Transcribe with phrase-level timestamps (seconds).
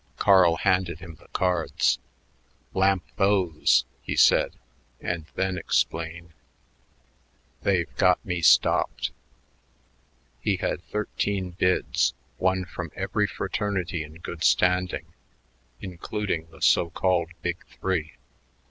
[0.17, 1.99] Carl handed him the cards.
[2.73, 4.55] "Lamp those," he said,
[4.99, 6.33] "and then explain.
[7.61, 9.11] They've got me stopped."
[10.39, 15.13] He had thirteen bids, one from every fraternity in good standing,
[15.81, 18.13] including the so called Big Three.